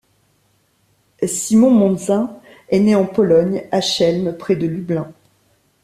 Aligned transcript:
Simon 1.27 1.69
Mondzain 1.69 2.35
est 2.69 2.79
né 2.79 2.95
en 2.95 3.05
Pologne, 3.05 3.65
à 3.71 3.81
Chełm 3.81 4.35
près 4.35 4.55
de 4.55 4.65
Lublin. 4.65 5.13